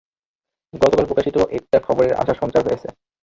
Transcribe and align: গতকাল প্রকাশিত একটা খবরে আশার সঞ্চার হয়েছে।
গতকাল 0.73 1.05
প্রকাশিত 1.07 1.37
একটা 1.57 1.77
খবরে 1.87 2.09
আশার 2.21 2.39
সঞ্চার 2.41 2.61
হয়েছে। 2.67 2.87